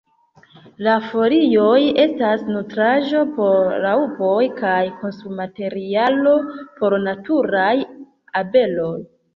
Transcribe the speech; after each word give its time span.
La 0.85 0.93
folioj 1.09 1.75
estas 2.05 2.47
nutraĵo 2.55 3.23
por 3.37 3.71
raŭpoj 3.85 4.41
kaj 4.63 4.75
konstrumaterialo 5.05 6.37
por 6.81 6.99
naturaj 7.11 7.73
abeloj. 8.45 8.95